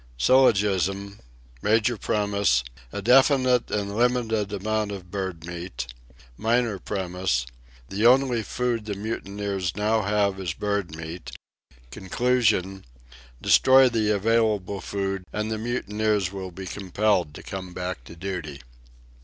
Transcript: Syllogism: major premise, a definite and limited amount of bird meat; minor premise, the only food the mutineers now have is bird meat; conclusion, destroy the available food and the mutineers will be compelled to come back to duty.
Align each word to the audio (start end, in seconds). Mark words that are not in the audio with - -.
Syllogism: 0.17 1.19
major 1.61 1.95
premise, 1.95 2.63
a 2.91 3.03
definite 3.03 3.69
and 3.69 3.95
limited 3.95 4.51
amount 4.51 4.91
of 4.91 5.11
bird 5.11 5.45
meat; 5.45 5.93
minor 6.37 6.79
premise, 6.79 7.45
the 7.89 8.03
only 8.07 8.41
food 8.41 8.85
the 8.85 8.95
mutineers 8.95 9.75
now 9.75 10.01
have 10.01 10.39
is 10.39 10.53
bird 10.53 10.95
meat; 10.95 11.33
conclusion, 11.91 12.83
destroy 13.43 13.87
the 13.89 14.09
available 14.09 14.81
food 14.81 15.23
and 15.31 15.51
the 15.51 15.59
mutineers 15.59 16.31
will 16.31 16.49
be 16.49 16.65
compelled 16.65 17.35
to 17.35 17.43
come 17.43 17.71
back 17.71 18.03
to 18.05 18.15
duty. 18.15 18.59